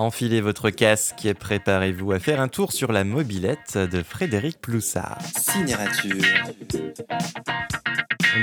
Enfilez 0.00 0.40
votre 0.40 0.70
casque 0.70 1.26
et 1.26 1.34
préparez-vous 1.34 2.12
à 2.12 2.18
faire 2.18 2.40
un 2.40 2.48
tour 2.48 2.72
sur 2.72 2.90
la 2.90 3.04
mobilette 3.04 3.76
de 3.76 4.02
Frédéric 4.02 4.58
Ploussard. 4.58 5.18
Cinérature. 5.38 6.24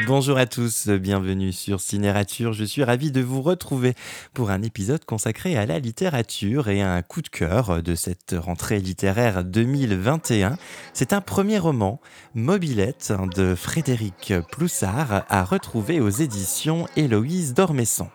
Bonjour 0.06 0.38
à 0.38 0.46
tous, 0.46 0.88
bienvenue 0.88 1.52
sur 1.52 1.82
Cinérature. 1.82 2.54
Je 2.54 2.64
suis 2.64 2.84
ravi 2.84 3.12
de 3.12 3.22
vous 3.22 3.42
retrouver 3.42 3.96
pour 4.36 4.52
un 4.52 4.62
épisode 4.62 5.04
consacré 5.04 5.58
à 5.58 5.66
la 5.66 5.80
littérature 5.80 6.70
et 6.70 6.84
à 6.84 6.94
un 6.94 7.02
coup 7.02 7.24
de 7.24 7.28
cœur 7.28 7.82
de 7.82 7.96
cette 7.96 8.36
rentrée 8.38 8.78
littéraire 8.78 9.44
2021. 9.44 10.60
C'est 10.94 11.12
un 11.12 11.22
premier 11.22 11.58
roman, 11.58 12.00
Mobilette, 12.36 13.12
de 13.36 13.56
Frédéric 13.56 14.32
Ploussard, 14.52 15.26
à 15.28 15.44
retrouver 15.44 16.02
aux 16.02 16.10
éditions 16.10 16.86
Héloïse 16.96 17.56
d'Ormesson. 17.56 18.10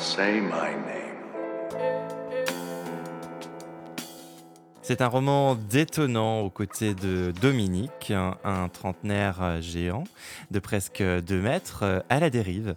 say 0.00 0.40
my 0.40 0.74
name. 0.86 0.99
C'est 4.90 5.02
un 5.02 5.06
roman 5.06 5.54
détonnant 5.54 6.40
aux 6.40 6.50
côtés 6.50 6.94
de 6.94 7.32
Dominique, 7.40 8.12
un, 8.42 8.68
trentenaire 8.68 9.62
géant 9.62 10.02
de 10.50 10.58
presque 10.58 11.00
2 11.00 11.40
mètres 11.40 11.84
euh, 11.84 12.00
à 12.08 12.18
la 12.18 12.28
dérive, 12.28 12.74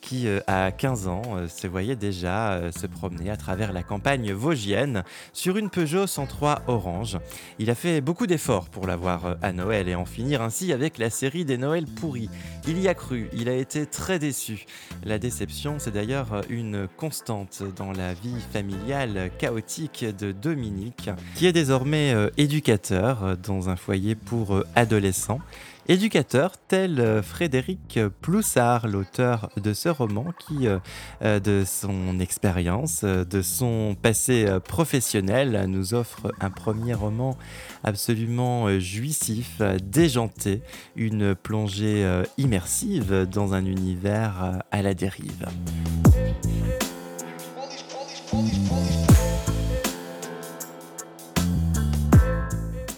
qui 0.00 0.28
euh, 0.28 0.40
à 0.46 0.72
15 0.72 1.08
ans 1.08 1.20
euh, 1.36 1.48
se 1.48 1.66
voyait 1.66 1.94
déjà 1.94 2.72
se 2.72 2.86
promener 2.86 3.28
à 3.28 3.36
travers 3.36 3.74
la 3.74 3.82
campagne 3.82 4.32
vosgienne 4.32 5.04
sur 5.34 5.58
une 5.58 5.68
Peugeot 5.68 6.06
103 6.06 6.62
orange. 6.68 7.18
Il 7.58 7.68
a 7.68 7.74
fait 7.74 8.00
beaucoup 8.00 8.26
d'efforts 8.26 8.70
pour 8.70 8.86
l'avoir 8.86 9.36
à 9.42 9.52
Noël 9.52 9.90
et 9.90 9.94
en 9.94 10.06
finir 10.06 10.40
ainsi 10.40 10.72
avec 10.72 10.96
la 10.96 11.10
série 11.10 11.44
des 11.44 11.58
Noëls 11.58 11.84
pourris. 11.84 12.30
Il 12.66 12.80
y 12.80 12.88
a 12.88 12.94
cru, 12.94 13.28
il 13.34 13.50
a 13.50 13.54
été 13.54 13.84
très 13.84 14.18
déçu. 14.18 14.64
La 15.04 15.18
déception, 15.18 15.74
c'est 15.78 15.90
d'ailleurs 15.90 16.40
une 16.48 16.88
constante 16.96 17.62
dans 17.76 17.92
la 17.92 18.14
vie 18.14 18.40
familiale 18.54 19.30
chaotique 19.36 20.06
de 20.18 20.32
Dominique 20.32 21.10
qui 21.41 21.41
est 21.46 21.52
désormais 21.52 22.12
euh, 22.14 22.30
éducateur 22.36 23.24
euh, 23.24 23.36
dans 23.36 23.68
un 23.68 23.76
foyer 23.76 24.14
pour 24.14 24.54
euh, 24.54 24.66
adolescents. 24.76 25.40
Éducateur 25.88 26.52
tel 26.68 27.20
Frédéric 27.24 27.98
Ploussard, 28.20 28.86
l'auteur 28.86 29.50
de 29.60 29.72
ce 29.74 29.88
roman 29.88 30.26
qui, 30.38 30.68
de 31.20 31.64
son 31.66 32.20
expérience, 32.20 33.02
de 33.02 33.42
son 33.42 33.96
passé 34.00 34.46
professionnel, 34.64 35.64
nous 35.66 35.92
offre 35.92 36.32
un 36.40 36.50
premier 36.50 36.94
roman 36.94 37.36
absolument 37.82 38.78
jouissif, 38.78 39.60
déjanté, 39.82 40.62
une 40.94 41.34
plongée 41.34 42.22
immersive 42.38 43.26
dans 43.28 43.52
un 43.52 43.66
univers 43.66 44.60
à 44.70 44.82
la 44.82 44.94
dérive. 44.94 45.48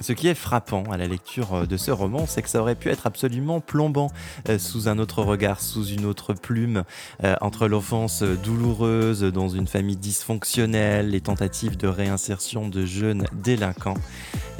Ce 0.04 0.12
qui 0.12 0.28
est 0.28 0.34
frappant 0.34 0.82
à 0.92 0.98
la 0.98 1.06
lecture 1.06 1.54
euh, 1.54 1.64
de 1.64 1.78
ce 1.78 1.90
roman, 1.90 2.26
c'est 2.26 2.42
que 2.42 2.50
ça 2.50 2.60
aurait 2.60 2.74
pu 2.74 2.90
être 2.90 3.06
absolument 3.06 3.60
plombant 3.60 4.10
euh, 4.50 4.58
sous 4.58 4.86
un 4.86 4.98
autre 4.98 5.22
regard, 5.22 5.62
sous 5.62 5.86
une 5.86 6.04
autre 6.04 6.34
plume, 6.34 6.84
euh, 7.24 7.36
entre 7.40 7.68
l'offense 7.68 8.22
douloureuse 8.22 9.22
dans 9.22 9.48
une 9.48 9.66
famille 9.66 9.96
dysfonctionnelle, 9.96 11.08
les 11.08 11.22
tentatives 11.22 11.78
de 11.78 11.88
réinsertion 11.88 12.68
de 12.68 12.84
jeunes 12.84 13.24
délinquants. 13.32 13.96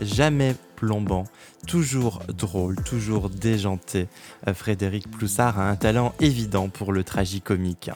Jamais 0.00 0.56
plombant, 0.76 1.24
toujours 1.66 2.22
drôle, 2.28 2.76
toujours 2.76 3.28
déjanté. 3.28 4.08
Frédéric 4.54 5.10
Ploussard 5.10 5.60
a 5.60 5.68
un 5.68 5.76
talent 5.76 6.14
évident 6.20 6.70
pour 6.70 6.90
le 6.90 7.04
tragicomique. 7.04 7.90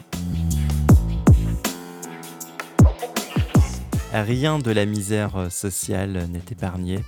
Rien 4.12 4.58
de 4.58 4.70
la 4.70 4.86
misère 4.86 5.50
sociale 5.50 6.28
n'est 6.30 6.42
épargné 6.50 7.04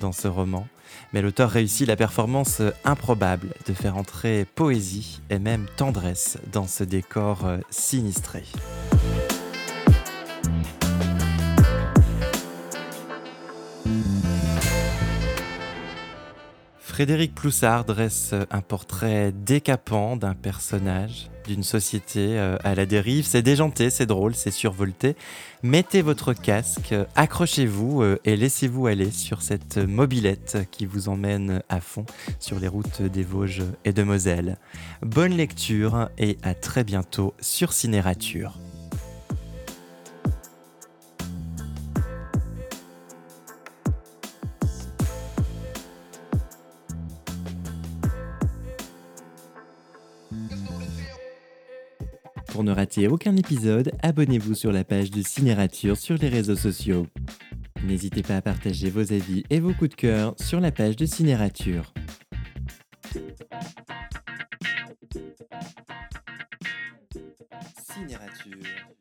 dans 0.00 0.12
ce 0.12 0.28
roman, 0.28 0.68
mais 1.12 1.20
l'auteur 1.20 1.50
réussit 1.50 1.86
la 1.86 1.96
performance 1.96 2.62
improbable 2.84 3.48
de 3.66 3.72
faire 3.72 3.96
entrer 3.96 4.46
poésie 4.54 5.20
et 5.30 5.40
même 5.40 5.66
tendresse 5.76 6.38
dans 6.52 6.68
ce 6.68 6.84
décor 6.84 7.44
sinistré. 7.70 8.44
Frédéric 16.94 17.34
Ploussard 17.34 17.84
dresse 17.84 18.34
un 18.52 18.60
portrait 18.60 19.32
décapant 19.32 20.16
d'un 20.16 20.34
personnage 20.34 21.28
d'une 21.44 21.64
société 21.64 22.38
euh, 22.38 22.56
à 22.62 22.76
la 22.76 22.86
dérive. 22.86 23.26
C'est 23.26 23.42
déjanté, 23.42 23.90
c'est 23.90 24.06
drôle, 24.06 24.36
c'est 24.36 24.52
survolté. 24.52 25.16
Mettez 25.64 26.02
votre 26.02 26.34
casque, 26.34 26.94
accrochez-vous 27.16 28.02
euh, 28.02 28.20
et 28.24 28.36
laissez-vous 28.36 28.86
aller 28.86 29.10
sur 29.10 29.42
cette 29.42 29.78
mobilette 29.78 30.68
qui 30.70 30.86
vous 30.86 31.08
emmène 31.08 31.64
à 31.68 31.80
fond 31.80 32.06
sur 32.38 32.60
les 32.60 32.68
routes 32.68 33.02
des 33.02 33.24
Vosges 33.24 33.64
et 33.84 33.92
de 33.92 34.04
Moselle. 34.04 34.56
Bonne 35.02 35.36
lecture 35.36 36.10
et 36.16 36.38
à 36.44 36.54
très 36.54 36.84
bientôt 36.84 37.34
sur 37.40 37.72
Cinérature. 37.72 38.56
Pour 52.54 52.62
ne 52.62 52.70
rater 52.70 53.08
aucun 53.08 53.34
épisode, 53.34 53.90
abonnez-vous 54.00 54.54
sur 54.54 54.70
la 54.70 54.84
page 54.84 55.10
de 55.10 55.22
Cinérature 55.22 55.96
sur 55.96 56.16
les 56.18 56.28
réseaux 56.28 56.54
sociaux. 56.54 57.08
N'hésitez 57.84 58.22
pas 58.22 58.36
à 58.36 58.42
partager 58.42 58.90
vos 58.90 59.12
avis 59.12 59.42
et 59.50 59.58
vos 59.58 59.72
coups 59.72 59.90
de 59.90 59.96
cœur 59.96 60.36
sur 60.38 60.60
la 60.60 60.70
page 60.70 60.94
de 60.94 61.04
Cinérature. 61.04 61.92
Cinérature. 67.92 68.94